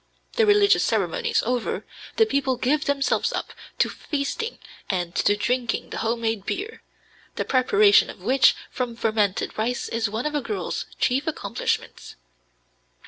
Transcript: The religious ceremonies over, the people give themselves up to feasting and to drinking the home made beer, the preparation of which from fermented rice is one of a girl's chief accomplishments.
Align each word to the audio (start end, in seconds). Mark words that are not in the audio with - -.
The 0.33 0.47
religious 0.47 0.83
ceremonies 0.83 1.43
over, 1.45 1.85
the 2.15 2.25
people 2.25 2.55
give 2.57 2.85
themselves 2.85 3.31
up 3.31 3.53
to 3.77 3.87
feasting 3.87 4.57
and 4.89 5.13
to 5.13 5.35
drinking 5.35 5.91
the 5.91 5.97
home 5.99 6.21
made 6.21 6.43
beer, 6.43 6.81
the 7.35 7.45
preparation 7.45 8.09
of 8.09 8.19
which 8.19 8.55
from 8.71 8.95
fermented 8.95 9.55
rice 9.59 9.87
is 9.87 10.09
one 10.09 10.25
of 10.25 10.33
a 10.33 10.41
girl's 10.41 10.87
chief 10.99 11.27
accomplishments. 11.27 12.15